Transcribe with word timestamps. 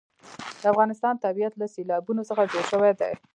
د 0.61 0.63
افغانستان 0.73 1.13
طبیعت 1.25 1.53
له 1.57 1.65
سیلابونه 1.75 2.21
څخه 2.29 2.43
جوړ 2.51 2.63
شوی 2.71 2.93
دی. 2.99 3.11